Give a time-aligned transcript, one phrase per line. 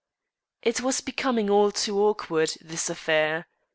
[0.63, 3.45] It was becoming all too awkward, this affair.